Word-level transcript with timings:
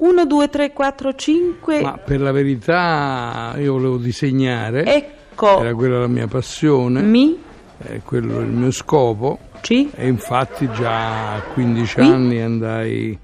1, 0.00 0.24
2, 0.26 0.48
3, 0.48 0.72
4, 0.72 1.14
5. 1.14 1.80
Ma 1.82 1.92
per 1.98 2.20
la 2.20 2.32
verità 2.32 3.54
io 3.58 3.72
volevo 3.74 3.96
disegnare, 3.98 4.84
Ecco. 4.84 5.60
era 5.60 5.74
quella 5.74 5.98
la 6.00 6.06
mia 6.06 6.26
passione, 6.26 7.02
Mi. 7.02 7.38
è 7.78 8.00
quello 8.04 8.40
il 8.40 8.46
mio 8.46 8.70
scopo 8.70 9.38
C. 9.60 9.88
e 9.94 10.06
infatti 10.08 10.70
già 10.72 11.34
a 11.34 11.40
15 11.42 11.94
Qui? 11.94 12.04
anni 12.06 12.40
andai 12.40 13.18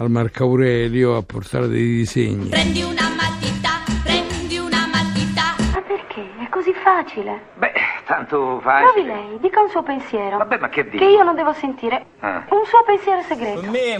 al 0.00 0.10
Marco 0.10 0.44
Aurelio 0.44 1.16
a 1.16 1.22
portare 1.22 1.66
dei 1.66 1.86
disegni. 1.96 2.48
Prendi 2.50 2.82
una 2.82 3.08
matita, 3.16 3.70
prendi 4.04 4.58
una 4.58 4.86
matita. 4.92 5.56
Ma 5.72 5.80
perché? 5.80 6.20
È 6.44 6.48
così 6.50 6.72
facile. 6.74 7.40
Beh, 7.56 7.72
tanto 8.06 8.60
Provi 8.62 8.62
facile. 8.62 9.06
lei, 9.06 9.38
dica 9.40 9.60
un 9.62 9.70
suo 9.70 9.82
pensiero. 9.82 10.36
Vabbè, 10.36 10.58
ma 10.58 10.68
che 10.68 10.84
dici? 10.84 10.98
Che 10.98 11.04
io 11.10 11.22
non 11.24 11.34
devo 11.34 11.52
sentire. 11.54 12.04
Ah. 12.20 12.44
Un 12.50 12.64
suo 12.66 12.82
pensiero 12.86 13.22
segreto. 13.22 13.62
Me 13.70 13.98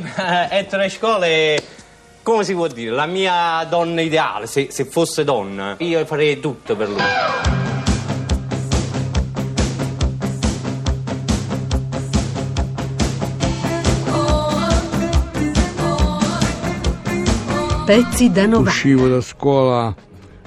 Ettore 0.51 0.89
Scola 0.89 1.25
è, 1.27 1.57
come 2.29 2.45
si 2.45 2.53
può 2.53 2.67
dire, 2.67 2.91
la 2.91 3.07
mia 3.07 3.67
donna 3.71 4.03
ideale, 4.03 4.47
se, 4.47 4.67
se 4.71 4.85
fosse 4.85 5.25
donna. 5.25 5.77
Io 5.79 6.05
farei 6.05 6.39
tutto 6.41 6.77
per 6.77 6.89
lui. 6.91 7.01
Pezzi 17.87 18.31
da 18.31 18.45
90. 18.45 18.69
Uscivo 18.69 19.09
da 19.09 19.23
scuola 19.23 19.95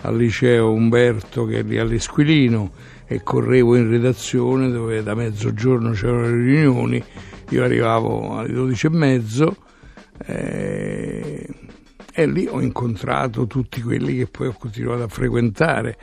al 0.02 0.16
liceo 0.16 0.72
Umberto 0.72 1.46
che 1.48 1.62
è 1.62 1.64
lì 1.64 1.80
all'Esquilino 1.80 2.74
e 3.08 3.24
correvo 3.24 3.76
in 3.76 3.90
redazione 3.90 4.70
dove 4.70 5.02
da 5.02 5.16
mezzogiorno 5.16 5.94
c'erano 5.94 6.28
le 6.28 6.44
riunioni, 6.44 7.04
io 7.50 7.64
arrivavo 7.64 8.38
alle 8.38 8.54
12 8.54 8.86
e 8.86 8.90
mezzo 8.92 9.56
eh, 10.28 11.48
e 12.22 12.28
lì 12.28 12.48
ho 12.50 12.62
incontrato 12.62 13.48
tutti 13.48 13.82
quelli 13.82 14.18
che 14.18 14.28
poi 14.28 14.48
ho 14.48 14.56
continuato 14.58 15.04
a 15.04 15.08
frequentare. 15.08 15.98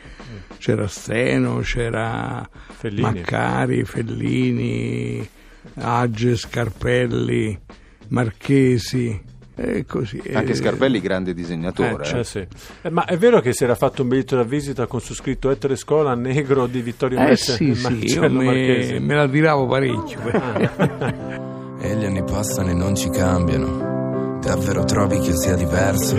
C'era 0.58 0.86
Steno, 0.88 1.58
c'era 1.62 2.48
Fellini. 2.50 3.00
Maccari, 3.02 3.84
Fellini, 3.84 5.28
Age, 5.74 6.36
Scarpelli, 6.36 7.58
Marchesi 8.08 9.22
e 9.54 9.84
così. 9.86 10.20
Anche 10.32 10.52
Eh, 10.52 10.54
Scarpelli, 10.54 11.00
grande 11.00 11.34
disegnatore. 11.34 12.18
Eh, 12.18 12.24
sì. 12.24 12.46
Eh, 12.82 12.90
ma 12.90 13.04
è 13.04 13.16
vero 13.16 13.40
che 13.40 13.52
si 13.52 13.64
era 13.64 13.74
fatto 13.74 14.02
un 14.02 14.08
biglietto 14.08 14.36
da 14.36 14.42
visita 14.44 14.86
con 14.86 15.00
su 15.00 15.14
scritto 15.14 15.50
Ettore 15.50 15.76
Scola 15.76 16.14
negro 16.14 16.66
di 16.66 16.80
Vittorio 16.80 17.18
Eh 17.18 17.24
Messe 17.24 17.54
sì, 17.54 17.74
sì, 17.74 18.18
me, 18.18 18.28
Marchesi? 18.28 18.98
me 18.98 19.14
la 19.14 19.28
tiravo 19.28 19.66
parecchio. 19.66 21.36
E 21.80 21.94
gli 21.94 22.04
anni 22.04 22.24
passano 22.24 22.70
e 22.70 22.74
non 22.74 22.96
ci 22.96 23.08
cambiano. 23.08 23.87
Davvero 24.40 24.84
trovi 24.84 25.18
che 25.18 25.30
io 25.30 25.36
sia 25.36 25.54
diverso? 25.54 26.16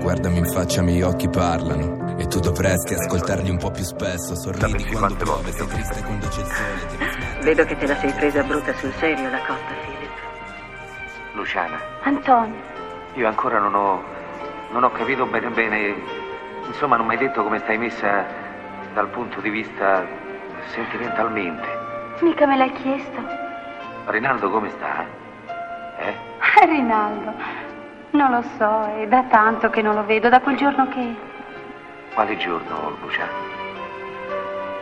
Guardami 0.00 0.38
in 0.38 0.46
faccia, 0.46 0.80
i 0.80 0.84
miei 0.84 1.02
occhi 1.02 1.28
parlano. 1.28 2.16
E 2.18 2.26
tu 2.28 2.40
dovresti 2.40 2.94
ascoltarli 2.94 3.50
un 3.50 3.58
po' 3.58 3.70
più 3.70 3.84
spesso. 3.84 4.34
Sorridi 4.34 4.84
quando 4.84 4.98
quante 4.98 5.24
piove, 5.24 5.42
volte 5.42 5.52
sei 5.52 5.54
ti 5.54 5.62
ho 5.62 5.74
triste 5.74 6.02
quando 6.02 6.28
c'è 6.28 6.40
il 6.40 6.46
sole. 6.46 7.42
Vedo 7.42 7.64
che 7.64 7.76
te 7.76 7.86
la 7.86 7.96
sei 7.96 8.12
presa 8.12 8.42
brutta 8.42 8.72
sul 8.74 8.92
serio 8.94 9.30
la 9.30 9.38
cotta, 9.38 9.74
Philip. 9.84 10.10
Luciana, 11.34 11.78
Antonio, 12.02 12.60
io 13.14 13.28
ancora 13.28 13.58
non 13.58 13.74
ho, 13.74 14.02
non 14.72 14.84
ho 14.84 14.90
capito 14.90 15.26
bene 15.26 15.50
bene, 15.50 15.94
insomma 16.66 16.96
non 16.96 17.06
mi 17.06 17.12
hai 17.12 17.18
detto 17.18 17.42
come 17.42 17.58
stai 17.58 17.76
messa 17.76 18.24
dal 18.94 19.08
punto 19.10 19.40
di 19.42 19.50
vista 19.50 20.06
sentimentalmente. 20.72 21.66
mica 22.22 22.46
me 22.46 22.56
l'hai 22.56 22.72
chiesto. 22.72 23.20
Rinaldo 24.06 24.50
come 24.50 24.70
sta? 24.70 25.25
Rinaldo, 26.66 27.32
non 28.10 28.30
lo 28.30 28.42
so, 28.56 29.00
è 29.00 29.06
da 29.06 29.24
tanto 29.24 29.70
che 29.70 29.82
non 29.82 29.94
lo 29.94 30.04
vedo, 30.04 30.28
da 30.28 30.40
quel 30.40 30.56
giorno 30.56 30.88
che. 30.88 31.14
Quale 32.14 32.36
giorno, 32.36 32.96
Luciana? 33.02 33.46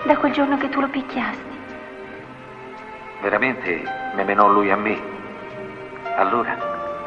da 0.05 0.17
quel 0.17 0.33
giorno 0.33 0.57
che 0.59 0.69
tu 0.69 0.81
lo 0.81 0.89
picchiasti. 0.89 1.53
Veramente 3.23 3.83
me 4.15 4.25
menò 4.25 4.49
lui 4.49 4.71
a 4.71 4.77
me? 4.77 5.01
Allora, 6.17 6.57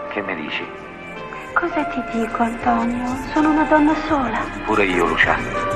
che 0.09 0.21
mi 0.21 0.35
dici? 0.35 0.65
Cosa 1.53 1.83
ti 1.85 2.03
dico, 2.11 2.43
Antonio? 2.43 3.05
Sono 3.33 3.51
una 3.51 3.63
donna 3.63 3.93
sola. 4.07 4.39
Pure 4.65 4.85
io, 4.85 5.05
Luciana. 5.05 5.66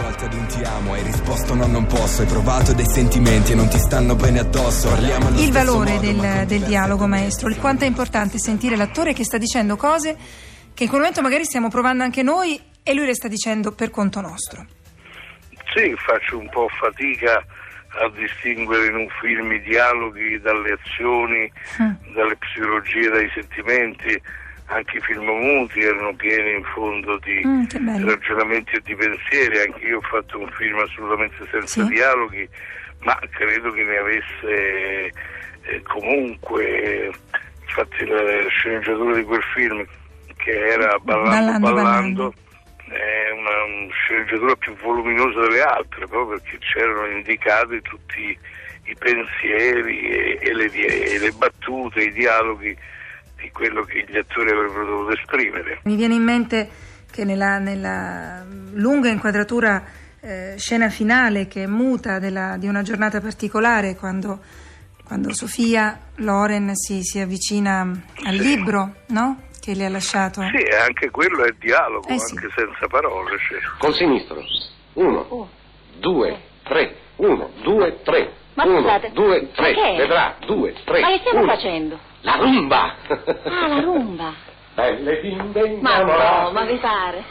Volte 0.00 0.24
ad 0.26 0.32
un 0.32 0.46
ti 0.46 0.62
amo 0.62 0.92
hai 0.92 1.02
risposto 1.02 1.54
no 1.54 1.66
non 1.66 1.86
posso 1.86 2.22
Hai 2.22 2.28
provato 2.28 2.72
dei 2.72 2.86
sentimenti 2.86 3.52
e 3.52 3.54
non 3.54 3.68
ti 3.68 3.78
stanno 3.78 4.14
bene 4.14 4.38
addosso 4.38 4.88
Parliamo 4.88 5.26
allo 5.26 5.40
Il 5.40 5.50
valore 5.50 5.94
modo, 5.94 6.06
del, 6.06 6.46
del 6.46 6.62
dialogo, 6.62 7.06
maestro, 7.06 7.48
il 7.48 7.58
quanto 7.58 7.84
è 7.84 7.86
importante 7.88 8.38
sentire 8.38 8.76
l'attore 8.76 9.12
che 9.12 9.24
sta 9.24 9.38
dicendo 9.38 9.76
cose 9.76 10.16
che 10.72 10.84
in 10.84 10.88
quel 10.88 11.00
momento 11.00 11.22
magari 11.22 11.44
stiamo 11.44 11.68
provando 11.68 12.04
anche 12.04 12.22
noi 12.22 12.60
e 12.82 12.94
lui 12.94 13.06
le 13.06 13.14
sta 13.14 13.26
dicendo 13.26 13.72
per 13.72 13.90
conto 13.90 14.20
nostro. 14.20 14.64
Sì, 15.74 15.92
faccio 15.96 16.38
un 16.38 16.48
po' 16.48 16.68
fatica 16.80 17.44
a 18.00 18.08
distinguere 18.10 18.86
in 18.86 18.94
un 18.94 19.08
film 19.20 19.52
i 19.52 19.60
dialoghi 19.62 20.38
dalle 20.40 20.78
azioni, 20.80 21.50
dalle 22.14 22.36
psicologie, 22.36 23.08
dai 23.10 23.30
sentimenti. 23.34 24.22
Anche 24.70 24.98
i 24.98 25.00
film 25.00 25.24
muti 25.24 25.80
erano 25.80 26.14
pieni 26.14 26.52
in 26.56 26.64
fondo 26.74 27.18
di 27.18 27.40
Mm, 27.44 28.04
ragionamenti 28.06 28.76
e 28.76 28.80
di 28.84 28.94
pensieri. 28.94 29.60
Anche 29.60 29.86
io 29.86 29.96
ho 29.96 30.02
fatto 30.02 30.38
un 30.38 30.50
film 30.50 30.78
assolutamente 30.78 31.36
senza 31.50 31.84
Sì. 31.84 31.88
dialoghi, 31.88 32.46
ma 33.00 33.18
credo 33.30 33.70
che 33.72 33.82
ne 33.82 33.96
avesse 33.96 35.12
eh, 35.62 35.82
comunque. 35.84 37.10
Infatti 37.62 38.06
la 38.06 38.48
sceneggiatura 38.48 39.14
di 39.16 39.22
quel 39.24 39.42
film, 39.54 39.86
che 40.36 40.50
era 40.50 40.98
Ballando 40.98 41.58
Ballando, 41.58 41.72
Ballando, 41.74 42.34
è 42.88 43.30
una, 43.32 43.64
una 43.64 43.92
sceneggiatura 43.92 44.54
più 44.56 44.74
voluminosa 44.76 45.40
delle 45.40 45.62
altre, 45.62 46.06
proprio 46.06 46.38
perché 46.38 46.58
c'erano 46.58 47.06
indicati 47.06 47.80
tutti 47.82 48.38
i 48.84 48.96
pensieri 48.98 50.08
e, 50.08 50.38
e 50.40 50.54
le, 50.54 50.70
e 50.72 51.18
le 51.18 51.30
battute, 51.32 52.02
i 52.02 52.12
dialoghi 52.12 52.76
di 53.40 53.50
quello 53.50 53.82
che 53.82 54.04
gli 54.08 54.16
attori 54.16 54.50
avrebbero 54.50 54.84
dovuto 54.84 55.12
esprimere. 55.16 55.80
Mi 55.84 55.96
viene 55.96 56.14
in 56.14 56.22
mente 56.22 56.68
che 57.10 57.24
nella, 57.24 57.58
nella 57.58 58.44
lunga 58.72 59.08
inquadratura 59.08 59.82
eh, 60.20 60.54
scena 60.58 60.88
finale 60.88 61.46
che 61.46 61.62
è 61.62 61.66
muta 61.66 62.18
della- 62.18 62.56
di 62.58 62.66
una 62.66 62.82
giornata 62.82 63.20
particolare 63.20 63.94
quando, 63.94 64.40
quando 65.04 65.32
Sofia 65.32 65.98
Loren 66.16 66.74
si, 66.74 67.02
si 67.02 67.20
avvicina 67.20 67.80
al 68.24 68.34
libro 68.34 68.94
no? 69.08 69.42
che 69.60 69.74
le 69.74 69.86
ha 69.86 69.88
lasciato. 69.88 70.40
Sì, 70.42 70.56
e 70.62 70.76
anche 70.76 71.10
quello 71.10 71.44
è 71.44 71.54
dialogo, 71.58 72.08
Eh 72.08 72.18
sì. 72.18 72.34
anche 72.36 72.48
senza 72.54 72.86
parole. 72.88 73.36
cioè. 73.48 73.58
Col 73.78 73.94
sinistro. 73.94 74.42
Uno, 74.94 75.48
due, 76.00 76.40
tre. 76.64 76.94
Uno, 77.16 77.50
due, 77.62 78.00
tre. 78.02 78.32
Ma 78.54 78.64
Uno, 78.64 78.80
scusate, 78.80 79.10
due, 79.12 79.50
tre. 79.52 79.72
ma 79.72 79.80
che 79.80 79.92
è? 79.92 79.96
Vedrà, 79.96 80.36
due, 80.46 80.74
tre. 80.84 81.00
Ma 81.00 81.08
che 81.08 81.18
stiamo 81.20 81.40
uno. 81.44 81.52
facendo? 81.54 82.00
La 82.28 82.36
rumba. 82.36 82.94
Ah, 83.44 83.66
la 83.68 83.80
rumba. 83.80 84.32
Belle 84.74 85.16
bimbe 85.20 85.60
Ma 85.80 85.96
innamorate. 85.98 86.42
no, 86.42 86.50
ma 86.52 86.64
vi 86.64 86.76
pare? 86.76 87.24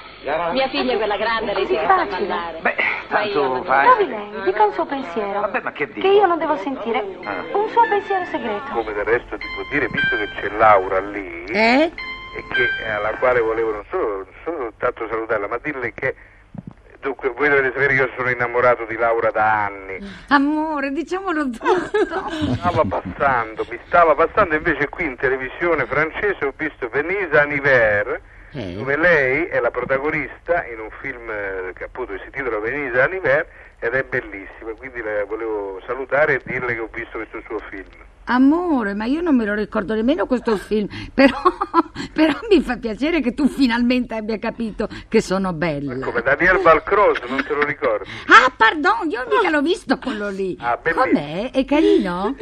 Mia 0.52 0.68
figlia 0.70 0.94
è 0.94 0.98
quella 0.98 1.16
grande, 1.16 1.54
lei 1.54 1.66
si 1.66 1.74
Così 1.76 1.86
sa 1.86 1.96
facile. 1.96 2.26
ballare. 2.28 2.58
Beh, 2.62 2.76
Ma 3.10 3.22
io 3.22 3.42
tanto 3.42 3.64
facile. 3.64 3.94
Provi 3.96 4.10
lei, 4.34 4.42
dica 4.44 4.64
un 4.66 4.74
suo 4.74 4.86
pensiero. 4.86 5.40
Vabbè, 5.42 5.62
ma 5.62 5.72
che 5.72 5.88
dico? 5.88 6.00
Che 6.02 6.14
io 6.14 6.26
non 6.26 6.38
devo 6.40 6.58
sentire. 6.58 7.06
Ah. 7.24 7.44
Un 7.54 7.70
suo 7.70 7.82
pensiero 7.88 8.26
segreto. 8.26 8.72
Come 8.74 8.92
del 8.94 9.06
resto 9.06 9.38
ti 9.38 9.46
può 9.56 9.64
dire, 9.72 9.88
visto 9.88 10.16
che 10.18 10.28
c'è 10.42 10.50
Laura 10.58 11.00
lì, 11.00 11.44
Eh? 11.46 11.84
e 12.36 12.44
che, 12.54 12.90
alla 12.92 13.12
quale 13.18 13.40
volevo 13.40 13.72
non 13.72 13.84
solo, 13.90 14.16
non 14.18 14.28
solo 14.44 14.74
tanto 14.78 15.08
salutarla, 15.08 15.48
ma 15.48 15.58
dirle 15.62 15.94
che 15.94 16.16
dunque 17.08 17.30
voi 17.30 17.48
dovete 17.50 17.72
sapere 17.72 17.96
che 17.96 18.02
io 18.02 18.10
sono 18.18 18.30
innamorato 18.30 18.86
di 18.86 18.96
Laura 18.96 19.32
da 19.32 19.66
anni. 19.66 19.98
Amore, 20.30 20.92
diciamolo 20.92 21.50
tutto. 21.50 22.30
Stava 22.56 22.84
passando, 22.84 23.66
mi 23.70 23.80
stava 23.88 24.14
passando 24.16 24.56
invece 24.56 24.90
qui 24.90 25.06
in 25.06 25.16
televisione 25.16 25.86
francese 25.86 26.46
ho 26.46 26.54
visto 26.56 26.90
Venise 26.90 27.38
Anniver 27.40 28.22
Eh? 28.52 28.74
dove 28.76 28.98
lei 28.98 29.46
è 29.46 29.60
la 29.60 29.72
protagonista 29.72 30.66
in 30.66 30.80
un 30.80 30.90
film 31.02 31.30
eh, 31.30 31.74
che 31.74 31.86
appunto 31.86 32.18
si 32.18 32.26
intitola 32.26 32.60
Venise 32.60 33.02
Anniver 33.02 33.48
ed 33.80 33.94
è 33.94 34.04
bellissima, 34.04 34.72
quindi 34.76 35.02
la 35.02 35.24
volevo 35.26 35.80
salutare 35.86 36.36
e 36.36 36.42
dirle 36.44 36.74
che 36.74 36.80
ho 36.80 36.90
visto 36.92 37.18
questo 37.18 37.42
suo 37.46 37.60
film. 37.70 37.86
Amore, 38.30 38.94
ma 38.94 39.06
io 39.06 39.22
non 39.22 39.36
me 39.38 39.46
lo 39.46 39.54
ricordo 39.54 39.94
nemmeno 39.94 40.26
questo 40.26 40.58
film, 40.58 40.88
però, 41.14 41.38
però 42.14 42.34
mi 42.50 42.62
fa 42.62 42.78
piacere 42.78 43.22
che 43.22 43.34
tu 43.34 43.48
finalmente 43.48 44.16
abbia 44.16 44.38
capito 44.40 44.88
che 45.08 45.22
sono 45.22 45.54
bella. 45.54 45.98
Come 46.00 46.22
Daniel 46.22 46.60
Balcross, 46.62 47.22
non 47.28 47.44
te 47.44 47.54
lo 47.54 47.64
ricordi? 47.64 48.10
Ah, 48.28 48.52
pardon, 48.56 49.10
io 49.10 49.26
mica 49.30 49.50
l'ho 49.50 49.62
visto 49.62 49.98
quello 49.98 50.30
lì. 50.30 50.56
Ah, 50.60 50.78
bellissimo. 50.82 51.06
Com'è? 51.06 51.52
È 51.52 51.66
carino? 51.66 52.36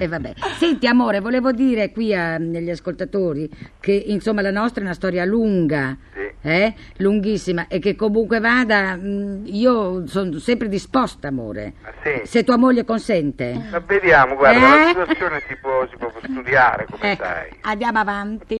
E 0.00 0.06
vabbè. 0.06 0.34
Senti, 0.58 0.86
amore, 0.86 1.18
volevo 1.18 1.50
dire 1.50 1.90
qui 1.90 2.14
agli 2.14 2.70
ascoltatori 2.70 3.50
che 3.80 3.92
insomma 3.92 4.42
la 4.42 4.52
nostra 4.52 4.80
è 4.80 4.84
una 4.84 4.94
storia 4.94 5.24
lunga, 5.24 5.96
Sì. 6.14 6.30
eh? 6.48 6.72
lunghissima, 6.98 7.66
e 7.66 7.80
che 7.80 7.96
comunque 7.96 8.38
vada, 8.38 8.94
mh, 8.94 9.42
io 9.46 10.06
sono 10.06 10.38
sempre 10.38 10.68
disposta, 10.68 11.26
amore. 11.26 11.72
Ah, 11.82 11.92
sì. 12.04 12.20
Se 12.26 12.44
tua 12.44 12.56
moglie 12.56 12.84
consente. 12.84 13.60
Ma 13.72 13.80
vediamo, 13.80 14.36
guarda, 14.36 14.58
Eh? 14.58 14.78
la 14.82 14.86
situazione 15.04 15.42
si 15.48 15.56
può, 15.60 15.84
si 15.90 15.96
può 15.96 16.12
studiare, 16.22 16.86
come 16.88 17.10
Ecco, 17.12 17.24
sai. 17.24 17.50
andiamo 17.62 17.98
avanti. 17.98 18.56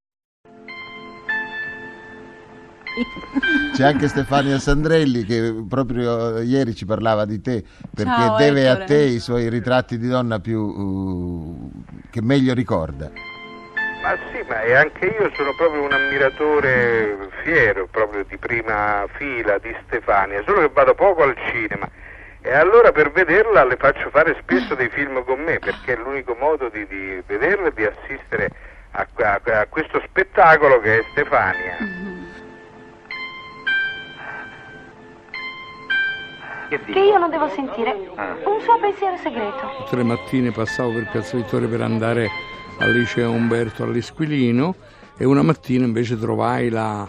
C'è 3.74 3.84
anche 3.84 4.08
Stefania 4.08 4.58
Sandrelli 4.58 5.24
che 5.24 5.54
proprio 5.68 6.40
ieri 6.40 6.74
ci 6.74 6.84
parlava 6.84 7.24
di 7.24 7.40
te 7.40 7.62
perché 7.94 8.10
Ciao, 8.10 8.36
deve 8.36 8.68
a 8.68 8.72
Ettore. 8.72 8.84
te 8.86 8.98
i 9.02 9.18
suoi 9.20 9.48
ritratti 9.48 9.98
di 9.98 10.08
donna 10.08 10.38
più 10.40 10.60
uh, 10.60 11.70
che 12.10 12.20
meglio 12.22 12.54
ricorda. 12.54 13.10
Ma 14.02 14.16
sì, 14.32 14.44
ma 14.48 14.62
e 14.62 14.74
anche 14.74 15.06
io 15.06 15.30
sono 15.34 15.54
proprio 15.56 15.82
un 15.82 15.92
ammiratore 15.92 17.28
fiero, 17.42 17.86
proprio 17.90 18.24
di 18.28 18.36
prima 18.36 19.04
fila 19.16 19.58
di 19.58 19.74
Stefania, 19.86 20.42
solo 20.44 20.60
che 20.60 20.70
vado 20.72 20.94
poco 20.94 21.22
al 21.22 21.36
cinema. 21.50 21.88
E 22.40 22.52
allora 22.52 22.92
per 22.92 23.10
vederla 23.10 23.64
le 23.64 23.76
faccio 23.76 24.08
fare 24.10 24.36
spesso 24.40 24.74
dei 24.74 24.88
film 24.88 25.22
con 25.24 25.40
me, 25.40 25.58
perché 25.58 25.94
è 25.94 25.96
l'unico 25.96 26.36
modo 26.38 26.68
di, 26.68 26.86
di 26.86 27.20
vederla 27.26 27.68
e 27.68 27.72
di 27.74 27.84
assistere 27.84 28.50
a, 28.92 29.06
a- 29.14 29.40
a 29.60 29.66
questo 29.66 30.00
spettacolo 30.06 30.80
che 30.80 30.98
è 31.00 31.04
Stefania. 31.10 31.76
Che 36.68 36.78
Che 36.80 36.98
io 36.98 37.18
non 37.18 37.30
devo 37.30 37.48
sentire. 37.48 37.92
Un 37.92 38.60
suo 38.62 38.78
pensiero 38.80 39.16
segreto. 39.16 39.84
Tutte 39.84 39.96
le 39.96 40.02
mattine 40.02 40.50
passavo 40.50 40.92
per 40.92 41.08
Piazza 41.10 41.36
Vittoria 41.36 41.68
per 41.68 41.80
andare 41.80 42.28
al 42.78 42.92
liceo 42.92 43.30
Umberto 43.32 43.84
all'Esquilino 43.84 44.74
e 45.16 45.24
una 45.24 45.42
mattina 45.42 45.84
invece 45.86 46.18
trovai 46.18 46.68
la 46.68 47.08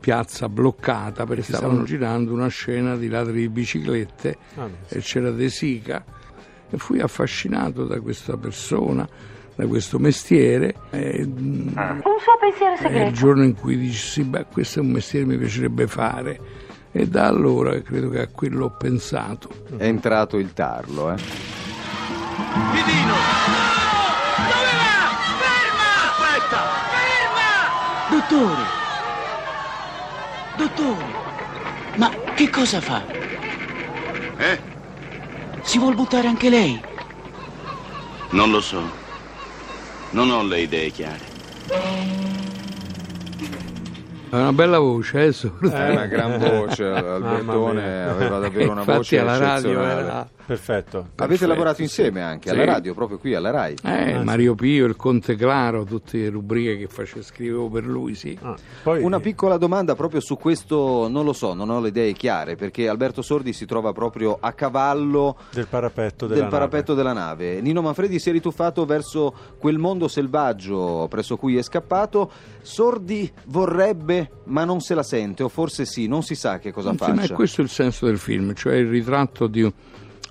piazza 0.00 0.48
bloccata 0.48 1.24
perché 1.24 1.42
stavano 1.54 1.82
girando 1.84 2.32
una 2.32 2.48
scena 2.48 2.94
di 2.96 3.08
ladri 3.08 3.40
di 3.40 3.48
biciclette 3.48 4.36
Ah, 4.56 4.68
e 4.88 4.98
c'era 5.00 5.30
De 5.30 5.48
Sica. 5.48 6.04
E 6.70 6.76
fui 6.76 7.00
affascinato 7.00 7.84
da 7.86 8.00
questa 8.00 8.36
persona, 8.36 9.08
da 9.54 9.66
questo 9.66 9.98
mestiere 9.98 10.74
e, 10.90 11.24
mm, 11.26 11.68
Un 11.68 12.18
suo 12.20 12.36
pensiero 12.38 12.72
è 12.72 12.74
il 12.74 12.78
segreto. 12.80 13.12
giorno 13.12 13.44
in 13.44 13.54
cui 13.54 13.78
dici 13.78 13.96
sì, 13.96 14.22
beh, 14.24 14.46
questo 14.52 14.80
è 14.80 14.82
un 14.82 14.90
mestiere 14.90 15.24
che 15.24 15.32
mi 15.32 15.38
piacerebbe 15.38 15.86
fare 15.86 16.40
e 16.96 17.08
da 17.08 17.26
allora 17.26 17.76
credo 17.82 18.08
che 18.08 18.20
a 18.20 18.28
quello 18.28 18.66
ho 18.66 18.70
pensato. 18.70 19.48
È 19.76 19.84
entrato 19.84 20.38
il 20.38 20.52
tarlo, 20.52 21.10
eh. 21.10 21.16
Dottore! 28.08 28.62
Dottore! 30.56 31.04
Ma 31.96 32.10
che 32.36 32.48
cosa 32.48 32.80
fa? 32.80 33.04
Eh? 34.36 34.60
Si 35.62 35.78
vuol 35.78 35.96
buttare 35.96 36.28
anche 36.28 36.48
lei? 36.48 36.80
Non 38.30 38.52
lo 38.52 38.60
so. 38.60 38.82
Non 40.10 40.30
ho 40.30 40.44
le 40.44 40.60
idee 40.60 40.90
chiare. 40.90 41.32
Ha 44.34 44.40
una 44.40 44.52
bella 44.52 44.78
voce, 44.78 45.26
eh, 45.26 45.32
Sordi? 45.32 45.68
È 45.70 45.90
una 45.90 46.06
gran 46.06 46.38
voce, 46.38 46.84
Albertone 46.84 48.02
aveva 48.04 48.38
davvero 48.40 48.72
una 48.72 48.80
Infatti 48.80 48.96
voce 48.98 49.18
alla 49.20 49.38
radio 49.38 49.80
era- 49.84 50.28
Perfetto. 50.46 50.98
Avete 50.98 51.14
Perfetto, 51.26 51.46
lavorato 51.46 51.76
sì. 51.76 51.82
insieme 51.82 52.22
anche 52.22 52.48
Sì. 52.50 52.54
alla 52.54 52.64
radio, 52.64 52.92
proprio 52.94 53.18
qui 53.18 53.34
alla 53.34 53.50
RAI. 53.50 53.76
Eh, 53.82 54.22
Mario 54.22 54.54
Pio, 54.54 54.86
il 54.86 54.96
Conte 54.96 55.36
Claro, 55.36 55.84
tutte 55.84 56.18
le 56.18 56.28
rubriche 56.28 56.76
che 56.76 56.86
face- 56.86 57.22
scrivevo 57.22 57.68
per 57.70 57.84
lui, 57.86 58.14
sì. 58.14 58.38
Una 58.84 59.20
piccola 59.20 59.56
domanda 59.56 59.94
proprio 59.94 60.20
su 60.20 60.36
questo, 60.36 61.08
non 61.08 61.24
lo 61.24 61.32
so, 61.32 61.54
non 61.54 61.70
ho 61.70 61.80
le 61.80 61.88
idee 61.88 62.12
chiare, 62.12 62.56
perché 62.56 62.88
Alberto 62.88 63.22
Sordi 63.22 63.52
si 63.52 63.64
trova 63.64 63.92
proprio 63.92 64.36
a 64.40 64.52
cavallo 64.52 65.36
Del 65.50 65.66
parapetto 65.66 66.26
della 66.26 66.40
del 66.42 66.50
parapetto 66.50 66.94
della 66.94 67.12
nave. 67.12 67.60
Nino 67.60 67.80
Manfredi 67.82 68.18
si 68.18 68.28
è 68.28 68.32
rituffato 68.32 68.84
verso 68.84 69.32
quel 69.58 69.78
mondo 69.78 70.08
selvaggio 70.08 71.06
presso 71.08 71.36
cui 71.36 71.56
è 71.56 71.62
scappato. 71.62 72.30
Sordi 72.60 73.30
vorrebbe, 73.46 74.30
ma 74.44 74.64
non 74.64 74.80
se 74.80 74.94
la 74.94 75.02
sente, 75.02 75.42
o 75.42 75.48
forse 75.48 75.84
sì, 75.86 76.06
non 76.06 76.22
si 76.22 76.34
sa 76.34 76.58
che 76.58 76.72
cosa 76.72 76.90
Sì, 76.92 76.96
ma 76.98 77.12
è 77.12 77.14
faccia. 77.20 77.34
questo 77.34 77.60
il 77.62 77.68
senso 77.68 78.06
del 78.06 78.18
film, 78.18 78.54
cioè 78.54 78.74
il 78.74 78.88
ritratto 78.88 79.46
di 79.46 79.70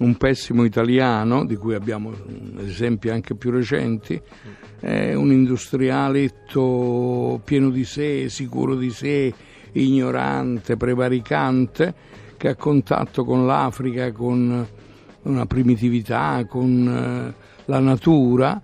un, 0.04 0.18
pessimo 0.18 0.64
italiano, 0.64 1.46
di 1.46 1.56
cui 1.56 1.76
abbiamo 1.76 2.14
esempi 2.60 3.10
anche 3.10 3.36
più 3.36 3.52
recenti, 3.52 4.20
è 4.80 5.14
un 5.14 5.32
industrialetto 5.32 7.40
pieno 7.44 7.70
di 7.70 7.86
sé, 7.86 8.30
sicuro 8.30 8.76
di 8.76 8.92
sé, 8.92 9.34
ignorante, 9.74 10.78
prevaricante, 10.78 11.94
che 12.38 12.50
a 12.50 12.56
contatto 12.56 13.24
con 13.24 13.46
l'Africa, 13.46 14.12
con 14.12 14.68
una 15.24 15.46
primitività, 15.46 16.46
con 16.48 16.88
eh, 16.88 17.34
la 17.66 17.80
natura, 17.80 18.62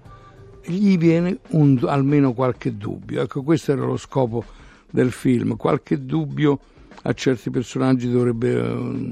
gli 0.65 0.97
viene 0.97 1.39
un- 1.50 1.80
almeno 1.88 2.33
qualche 2.33 2.75
dubbio. 2.75 3.21
Ecco, 3.21 3.44
questo 3.44 3.71
era 3.71 3.85
lo 3.85 3.97
scopo 3.97 4.44
del 4.89 5.12
film, 5.12 5.56
qualche 5.56 6.06
dubbio 6.06 6.59
a 7.03 7.13
certi 7.13 7.49
personaggi 7.49 8.09
dovrebbe, 8.09 8.53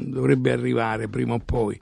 dovrebbe 0.09 0.51
arrivare 0.51 1.07
prima 1.07 1.33
o 1.33 1.41
poi. 1.43 1.79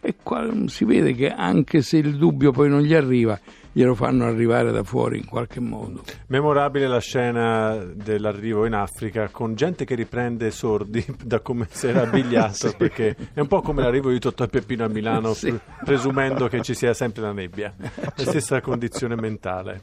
E 0.00 0.14
qua 0.22 0.48
si 0.66 0.84
vede 0.84 1.14
che 1.14 1.30
anche 1.30 1.82
se 1.82 1.98
il 1.98 2.16
dubbio 2.16 2.52
poi 2.52 2.68
non 2.68 2.80
gli 2.80 2.94
arriva, 2.94 3.38
glielo 3.72 3.94
fanno 3.94 4.24
arrivare 4.26 4.72
da 4.72 4.82
fuori 4.82 5.18
in 5.18 5.24
qualche 5.26 5.60
modo. 5.60 6.02
Memorabile 6.28 6.86
la 6.88 7.00
scena 7.00 7.76
dell'arrivo 7.76 8.66
in 8.66 8.74
Africa 8.74 9.28
con 9.30 9.54
gente 9.54 9.84
che 9.84 9.94
riprende 9.94 10.50
sordi 10.50 11.04
da 11.24 11.40
come 11.40 11.66
si 11.70 11.86
era 11.88 12.02
abbigliato, 12.02 12.54
Sì. 12.68 12.74
perché 12.76 13.16
è 13.32 13.40
un 13.40 13.46
po' 13.46 13.60
come 13.60 13.82
l'arrivo 13.82 14.10
di 14.10 14.18
Totò 14.18 14.44
e 14.44 14.48
Peppino 14.48 14.84
a 14.84 14.88
Milano, 14.88 15.32
Sì. 15.34 15.50
pre- 15.50 15.60
presumendo 15.84 16.48
che 16.48 16.60
ci 16.62 16.74
sia 16.74 16.92
sempre 16.94 17.22
la 17.22 17.32
nebbia. 17.32 17.74
La 17.78 18.12
stessa 18.16 18.60
condizione 18.60 19.14
mentale. 19.16 19.82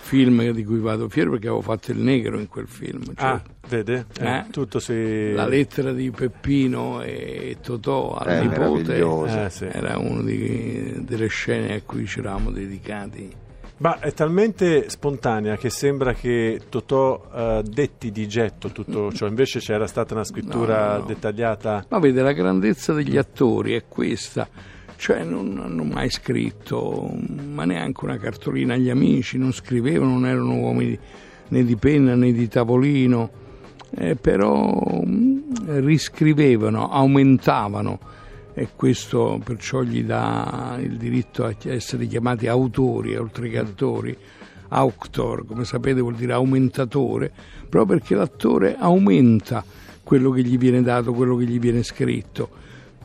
Film 0.00 0.50
di 0.52 0.64
cui 0.64 0.78
vado 0.78 1.08
fiero 1.08 1.30
perché 1.30 1.48
avevo 1.48 1.62
fatto 1.62 1.90
il 1.90 1.98
negro 1.98 2.38
in 2.38 2.46
quel 2.48 2.68
film. 2.68 3.02
cioè, 3.04 3.14
Ah, 3.28 3.42
vede? 3.68 4.06
Eh, 4.20 4.24
Eh? 4.36 4.44
tutto 4.50 4.78
si... 4.78 5.32
La 5.32 5.46
lettera 5.48 5.92
di 5.92 6.10
Peppino 6.12 7.02
e 7.02 7.56
Totò 7.60 8.14
al 8.14 8.28
Eh, 8.30 8.40
nipote. 8.42 8.98
Eh, 9.46 9.50
sì. 9.50 9.64
era 9.64 9.98
una 9.98 10.22
delle 10.22 11.26
scene 11.26 11.74
a 11.74 11.80
cui 11.84 12.06
ci 12.06 12.20
eravamo 12.20 12.50
dedicati. 12.52 12.94
Ma 13.78 13.98
è 13.98 14.12
talmente 14.14 14.88
spontanea 14.88 15.56
che 15.56 15.68
sembra 15.68 16.14
che 16.14 16.62
Totò 16.70 17.28
eh, 17.34 17.62
detti 17.62 18.10
di 18.10 18.26
getto 18.26 18.70
tutto 18.70 19.12
ciò, 19.12 19.26
invece 19.26 19.58
c'era 19.58 19.86
stata 19.86 20.14
una 20.14 20.24
scrittura 20.24 20.92
No, 20.92 20.98
no. 21.00 21.04
dettagliata. 21.04 21.84
Ma 21.90 21.98
vede, 21.98 22.22
la 22.22 22.32
grandezza 22.32 22.94
degli 22.94 23.18
attori 23.18 23.74
è 23.74 23.84
questa. 23.86 24.48
Cioè 24.96 25.24
non 25.24 25.60
hanno 25.62 25.84
mai 25.84 26.08
scritto, 26.08 27.14
ma 27.52 27.66
neanche 27.66 28.02
una 28.02 28.16
cartolina 28.16 28.72
agli 28.72 28.88
amici, 28.88 29.36
non 29.36 29.52
scrivevano, 29.52 30.12
non 30.12 30.26
erano 30.26 30.54
uomini 30.54 30.98
né 31.48 31.64
di 31.64 31.76
penna 31.76 32.14
né 32.14 32.32
di 32.32 32.48
tavolino, 32.48 33.30
eh, 33.94 34.16
però 34.16 34.72
mh, 35.04 35.80
riscrivevano, 35.84 36.88
aumentavano 36.88 37.98
e 38.58 38.68
questo 38.74 39.38
perciò 39.44 39.82
gli 39.82 40.02
dà 40.02 40.78
il 40.80 40.96
diritto 40.96 41.44
a 41.44 41.54
essere 41.64 42.06
chiamati 42.06 42.46
autori, 42.46 43.14
oltre 43.14 43.50
che 43.50 43.58
attori. 43.58 44.16
Auctor, 44.68 45.44
come 45.44 45.66
sapete, 45.66 46.00
vuol 46.00 46.14
dire 46.14 46.32
aumentatore, 46.32 47.30
proprio 47.68 47.98
perché 47.98 48.14
l'attore 48.14 48.74
aumenta 48.78 49.62
quello 50.02 50.30
che 50.30 50.42
gli 50.42 50.56
viene 50.56 50.80
dato, 50.80 51.12
quello 51.12 51.36
che 51.36 51.44
gli 51.44 51.60
viene 51.60 51.82
scritto. 51.82 52.48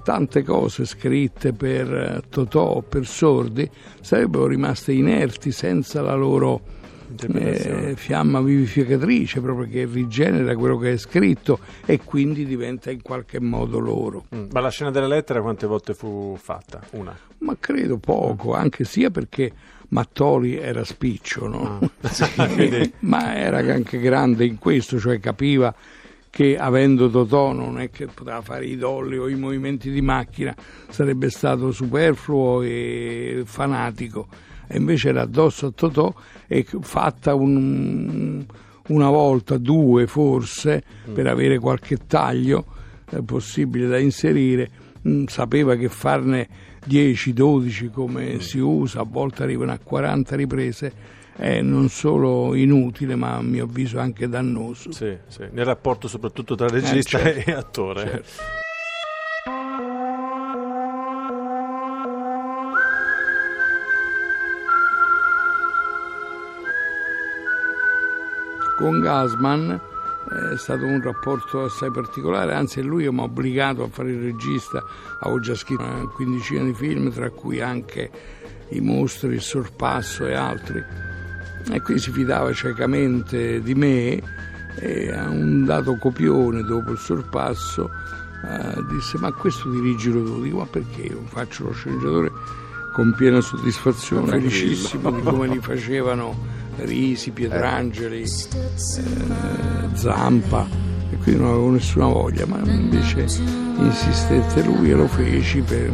Tante 0.02 0.42
cose 0.44 0.86
scritte 0.86 1.52
per 1.52 1.94
eh, 1.94 2.22
Totò 2.30 2.76
o 2.76 2.82
per 2.82 3.06
sordi 3.06 3.70
sarebbero 4.00 4.48
rimaste 4.48 4.94
inerti 4.94 5.52
senza 5.52 6.02
la 6.02 6.16
loro. 6.16 6.62
Eh, 7.34 7.96
fiamma 7.96 8.42
vivificatrice, 8.42 9.42
proprio 9.42 9.68
che 9.68 9.86
rigenera 9.86 10.56
quello 10.56 10.78
che 10.78 10.94
è 10.94 10.98
scritto 10.98 11.60
e 11.86 12.00
quindi 12.04 12.46
diventa 12.46 12.92
in 12.92 13.02
qualche 13.02 13.40
modo 13.40 13.80
loro. 13.80 14.26
Mm, 14.36 14.48
Ma 14.52 14.60
la 14.60 14.70
scena 14.70 14.92
della 14.92 15.08
lettera 15.08 15.42
quante 15.42 15.68
volte 15.68 15.94
fu 15.94 16.36
fatta? 16.40 16.82
Una. 16.92 17.18
Ma 17.40 17.56
credo 17.60 17.98
poco, 17.98 18.54
anche 18.54 18.84
sia 18.84 19.10
perché 19.10 19.52
Mattoli 19.90 20.58
era 20.58 20.84
spiccio, 20.84 21.48
no? 21.48 21.80
Ah. 22.36 22.46
Vedi? 22.56 22.94
ma 23.00 23.36
era 23.36 23.58
anche 23.58 24.00
grande 24.00 24.46
in 24.46 24.58
questo, 24.58 25.00
cioè 25.00 25.20
capiva 25.20 25.74
che 26.32 26.58
avendo 26.58 27.10
Totò 27.10 27.52
non 27.52 27.78
è 27.78 27.90
che 27.92 28.08
poteva 28.08 28.42
fare 28.42 28.66
i 28.66 28.78
dolli 28.78 29.18
o 29.18 29.28
i 29.28 29.36
movimenti 29.36 29.92
di 29.92 30.02
macchina, 30.02 30.56
sarebbe 30.90 31.30
stato 31.30 31.72
superfluo 31.72 32.62
e 32.62 33.44
fanatico. 33.46 34.28
E 34.74 34.78
invece 34.78 35.10
era 35.10 35.24
addosso 35.24 35.66
a 35.66 35.72
Totò 35.72 36.14
e 36.48 36.66
fatta 36.80 37.34
un- 37.36 38.46
una 38.88 39.10
volta, 39.10 39.58
due 39.58 40.08
forse, 40.08 40.82
per 41.14 41.28
avere 41.28 41.60
qualche 41.60 41.98
taglio 42.08 42.66
eh, 43.10 43.22
possibile 43.22 43.88
da 43.88 43.98
inserire, 44.00 44.70
mh, 45.02 45.26
sapeva 45.26 45.76
che 45.76 45.90
farne 45.90 46.48
10, 46.86 47.34
12 47.34 47.90
come 47.90 48.40
si 48.40 48.60
usa, 48.60 49.02
a 49.02 49.06
volte 49.08 49.44
arrivano 49.44 49.74
a 49.74 49.78
40 49.78 50.36
riprese, 50.38 50.94
è 51.36 51.62
non 51.62 51.90
solo 51.90 52.56
inutile 52.56 53.16
ma 53.16 53.36
a 53.36 53.42
mio 53.42 53.66
avviso 53.66 54.00
anche 54.00 54.30
dannoso. 54.30 54.94
Sì, 54.94 55.18
sì. 55.28 55.48
Nel 55.52 55.66
rapporto 55.66 56.08
soprattutto 56.08 56.56
tra 56.56 56.68
regista 56.70 57.20
certo, 57.20 57.50
e 57.50 57.54
attore. 57.54 58.00
certo. 58.02 58.30
Con 68.82 69.00
Gasman 69.00 69.80
È 70.54 70.58
stato 70.58 70.86
un 70.86 71.00
rapporto 71.04 71.66
assai 71.66 71.92
particolare, 71.92 72.56
anzi 72.56 72.82
lui 72.82 73.08
mi 73.12 73.20
ha 73.20 73.24
obbligato 73.24 73.84
a 73.84 73.88
fare 73.88 74.10
il 74.10 74.24
regista, 74.24 74.84
avevo 75.20 75.40
già 75.40 75.54
scritto 75.54 75.84
una 75.84 76.08
quindicina 76.08 76.64
di 76.64 76.74
film, 76.74 77.12
tra 77.12 77.30
cui 77.30 77.62
anche 77.62 78.10
I 78.70 78.80
mostri, 78.80 79.36
Il 79.36 79.42
sorpasso 79.42 80.26
e 80.26 80.34
altri. 80.34 80.84
E 81.72 81.82
quindi 81.82 82.02
si 82.02 82.12
fidava 82.12 82.52
ciecamente 82.54 83.62
di 83.62 83.76
me 83.76 84.20
e 84.80 85.12
a 85.12 85.30
un 85.30 85.64
dato 85.64 85.98
copione 85.98 86.64
dopo 86.64 86.92
il 86.92 86.98
sorpasso 86.98 87.88
eh, 88.44 88.84
disse 88.90 89.20
ma 89.20 89.32
questo 89.34 89.70
dirigilo 89.70 90.24
tu, 90.24 90.42
dico 90.42 90.58
ma 90.58 90.66
perché? 90.66 91.02
Io 91.02 91.22
faccio 91.26 91.66
lo 91.66 91.74
sceneggiatore 91.74 92.32
con 92.94 93.14
piena 93.16 93.42
soddisfazione, 93.42 94.28
felicissimo 94.28 95.12
di 95.12 95.22
come 95.22 95.48
li 95.48 95.60
facevano 95.60 96.61
Risi, 96.84 97.32
Pietrangeli, 97.32 98.24
eh, 98.24 98.28
Zampa 99.94 100.68
e 101.12 101.18
quindi 101.18 101.42
non 101.42 101.52
avevo 101.52 101.70
nessuna 101.72 102.08
voglia, 102.08 102.46
ma 102.46 102.60
invece 102.64 103.26
insistette 103.78 104.64
lui 104.64 104.92
e 104.92 104.94
lo 104.94 105.08
feci 105.08 105.62
per, 105.62 105.92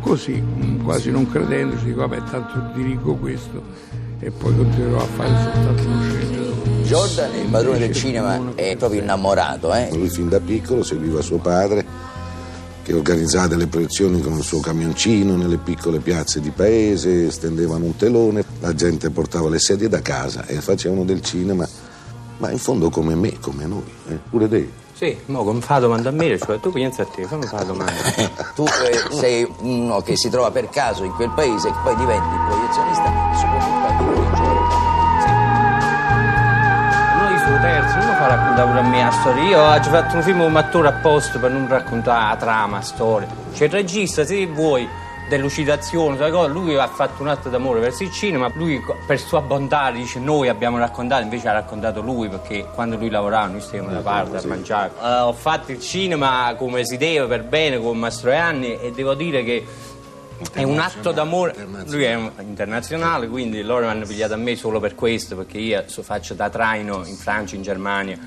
così, 0.00 0.42
quasi 0.82 1.10
non 1.10 1.30
credendoci, 1.30 1.84
dico 1.84 2.06
vabbè 2.06 2.22
tanto 2.30 2.72
dirigo 2.74 3.14
questo 3.16 3.62
e 4.18 4.30
poi 4.30 4.54
continuerò 4.54 4.98
a 4.98 5.06
fare 5.06 5.28
soltanto 5.42 5.82
lo 5.88 6.02
sceneggiatore. 6.02 6.48
Jordan, 6.82 7.34
il 7.34 7.48
padrone 7.50 7.78
del 7.78 7.92
cinema, 7.92 8.54
è 8.54 8.76
proprio 8.76 9.00
innamorato, 9.00 9.72
eh? 9.74 9.90
Lui 9.92 10.08
fin 10.08 10.28
da 10.28 10.40
piccolo 10.40 10.82
seguiva 10.82 11.20
suo 11.20 11.38
padre 11.38 11.84
che 12.82 12.92
organizzava 12.92 13.46
delle 13.46 13.66
proiezioni 13.66 14.20
con 14.20 14.36
il 14.36 14.42
suo 14.42 14.60
camioncino 14.60 15.36
nelle 15.36 15.58
piccole 15.58 16.00
piazze 16.00 16.40
di 16.40 16.50
paese, 16.50 17.30
stendevano 17.30 17.84
un 17.84 17.96
telone, 17.96 18.44
la 18.60 18.74
gente 18.74 19.10
portava 19.10 19.48
le 19.48 19.58
sedie 19.58 19.88
da 19.88 20.00
casa 20.00 20.46
e 20.46 20.60
facevano 20.60 21.04
del 21.04 21.22
cinema, 21.22 21.68
ma 22.38 22.50
in 22.50 22.58
fondo 22.58 22.90
come 22.90 23.14
me, 23.14 23.38
come 23.38 23.66
noi, 23.66 23.90
eh? 24.08 24.18
pure 24.28 24.48
te. 24.48 24.68
Sì, 24.92 25.16
mo 25.26 25.44
come 25.44 25.62
fa 25.62 25.74
la 25.74 25.80
domanda 25.80 26.10
a 26.10 26.12
me, 26.12 26.38
cioè 26.38 26.60
tu 26.60 26.70
pensa 26.70 27.02
a 27.02 27.06
te, 27.06 27.24
fare 27.24 27.46
la 27.48 27.64
domanda. 27.64 27.92
Tu 28.54 28.64
eh, 28.64 29.14
sei 29.14 29.50
uno 29.60 30.02
che 30.02 30.14
si 30.14 30.28
trova 30.28 30.50
per 30.50 30.68
caso 30.68 31.04
in 31.04 31.12
quel 31.12 31.30
paese 31.30 31.68
e 31.68 31.72
poi 31.82 31.96
diventi 31.96 32.36
proiezionista, 32.46 33.04
soprattutto 33.34 33.86
anche 33.86 34.79
terzo, 37.60 37.96
non 37.96 38.08
mi 38.08 38.14
fa 38.14 38.26
raccontare 38.26 38.68
pure 38.68 38.80
a 38.80 38.82
me 38.82 39.02
la 39.02 39.10
storia. 39.10 39.42
Io 39.42 39.60
ho 39.60 39.82
fatto 39.82 40.16
un 40.16 40.22
film 40.22 40.40
come 40.40 40.58
attore 40.58 40.88
apposta 40.88 41.38
per 41.38 41.50
non 41.50 41.68
raccontare 41.68 42.28
la 42.28 42.36
trama, 42.36 42.76
la 42.76 42.82
storia. 42.82 43.28
C'è 43.52 43.64
il 43.64 43.70
regista, 43.70 44.24
se 44.24 44.46
vuoi, 44.46 44.88
delucidazione, 45.30 46.28
lui 46.48 46.76
ha 46.76 46.88
fatto 46.88 47.22
un 47.22 47.28
atto 47.28 47.48
d'amore 47.48 47.78
verso 47.78 48.02
il 48.02 48.10
cinema, 48.10 48.50
lui 48.54 48.82
per 49.06 49.18
sua 49.18 49.40
bontà 49.40 49.90
dice 49.92 50.18
noi 50.18 50.48
abbiamo 50.48 50.76
raccontato, 50.76 51.22
invece 51.22 51.48
ha 51.48 51.52
raccontato 51.52 52.00
lui 52.00 52.28
perché 52.28 52.66
quando 52.74 52.96
lui 52.96 53.08
lavorava 53.08 53.46
noi 53.46 53.60
stavamo 53.60 53.92
da 53.92 54.00
parte 54.00 54.36
a 54.38 54.42
mangiare. 54.44 54.90
Eh, 55.00 55.20
ho 55.20 55.32
fatto 55.32 55.70
il 55.70 55.80
cinema 55.80 56.52
come 56.58 56.84
si 56.84 56.96
deve, 56.96 57.26
per 57.26 57.44
bene, 57.44 57.78
con 57.78 57.96
Mastroianni 57.96 58.80
e 58.80 58.90
devo 58.90 59.14
dire 59.14 59.44
che 59.44 59.64
è 60.52 60.62
un 60.62 60.78
atto 60.78 61.12
d'amore, 61.12 61.54
lui 61.86 62.04
è 62.04 62.18
internazionale, 62.40 63.28
quindi 63.28 63.62
loro 63.62 63.84
mi 63.84 63.90
hanno 63.90 64.06
pigliato 64.06 64.34
a 64.34 64.36
me 64.36 64.56
solo 64.56 64.80
per 64.80 64.94
questo, 64.94 65.36
perché 65.36 65.58
io 65.58 65.82
so- 65.86 66.02
faccio 66.02 66.34
da 66.34 66.48
traino 66.50 67.04
in 67.06 67.16
Francia, 67.16 67.56
in 67.56 67.62
Germania, 67.62 68.18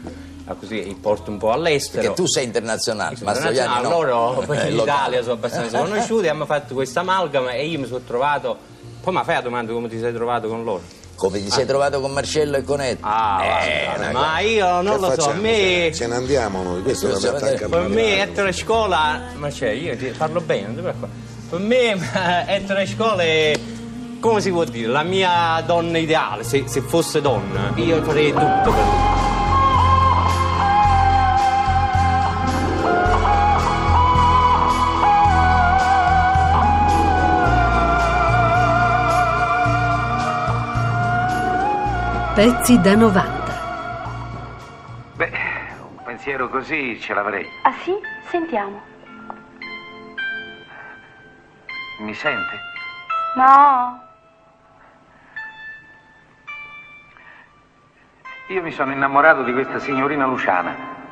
ah, 0.46 0.54
così 0.54 0.82
e 0.82 0.96
porto 1.00 1.32
un 1.32 1.38
po' 1.38 1.52
all'estero. 1.52 2.02
Perché 2.02 2.16
tu 2.16 2.28
sei 2.28 2.46
internazionale, 2.46 3.16
Sono 3.16 3.32
Mastroianni 3.32 3.82
no. 3.84 3.90
internazionale, 3.90 4.44
loro 4.44 4.54
Eh, 4.54 4.70
in. 4.70 4.78
Italia 4.80 5.22
sono 5.22 5.34
abbastanza 5.34 5.78
conosciuti, 5.84 6.28
hanno 6.28 6.46
fatto 6.46 6.74
questa 6.74 7.00
amalgama 7.02 7.52
e 7.52 7.68
io 7.68 7.80
mi 7.80 7.86
sono 7.88 8.02
trovato. 8.06 8.58
Poi 9.02 9.14
mi 9.14 9.22
fai 9.24 9.36
la 9.36 9.42
domanda 9.42 9.74
come 9.74 9.90
ti 9.90 10.00
sei 10.00 10.14
trovato 10.14 10.48
con 10.48 10.64
loro? 10.64 10.82
Come 11.16 11.42
ti 11.42 11.52
sei 11.52 11.66
trovato 11.66 12.00
con 12.02 12.12
Marcello 12.12 12.58
e 12.58 12.64
con 12.64 12.82
Ed? 12.82 12.98
Ah, 13.02 13.64
guarda, 13.86 14.12
ma 14.12 14.40
io 14.40 14.82
non 14.82 14.96
Che 14.96 15.00
lo 15.02 15.06
so, 15.06 15.06
a 15.06 15.16
facciamo? 15.16 15.42
me. 15.42 15.92
Ce 15.94 16.08
ne 16.08 16.16
andiamo 16.16 16.64
noi, 16.64 16.82
questo 16.82 17.08
è 17.10 17.14
vedere. 17.14 17.38
attacca 17.38 17.68
Per 17.70 17.88
me 17.88 18.22
ettore 18.22 18.52
scuola, 18.52 19.22
ma 19.36 19.52
cioè 19.52 19.70
io 19.70 19.96
ti 19.96 20.06
parlo 20.18 20.42
bene, 20.42 20.66
non 20.68 20.76
ti 20.76 20.82
preoccupare. 20.82 21.12
Per 21.54 21.62
me 21.62 21.96
ettore 22.48 22.88
scuola 22.88 23.22
è, 23.22 23.54
come 24.20 24.42
si 24.42 24.50
può 24.50 24.64
dire, 24.64 24.88
la 24.88 25.04
mia 25.04 25.62
donna 25.64 26.00
ideale, 26.00 26.44
se, 26.44 26.68
se 26.68 26.82
fosse 26.82 27.22
donna, 27.22 27.72
io 27.76 28.02
farei 28.02 28.32
tutto 28.32 28.74
per 28.74 28.84
lei. 28.84 29.12
Pezzi 42.34 42.82
da 42.82 42.96
90. 42.96 43.62
Beh, 45.18 45.32
un 45.92 46.04
pensiero 46.04 46.50
così 46.50 47.00
ce 47.00 47.14
l'avrei. 47.14 47.46
Ah 47.62 47.76
sì? 47.84 47.94
Sentiamo. 48.32 48.93
Mi 52.00 52.14
sente? 52.14 52.60
No. 53.36 54.02
Io 58.48 58.62
mi 58.62 58.72
sono 58.72 58.92
innamorato 58.92 59.44
di 59.44 59.54
questa 59.54 59.80
signorina 59.80 60.26
Luciana. 60.26 61.03